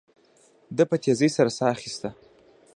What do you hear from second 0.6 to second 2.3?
ده په تيزۍ سره ساه اخيسته.